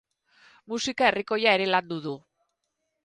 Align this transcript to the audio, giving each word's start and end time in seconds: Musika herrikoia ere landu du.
Musika 0.71 1.07
herrikoia 1.09 1.53
ere 1.59 1.69
landu 1.73 1.99
du. 2.07 2.19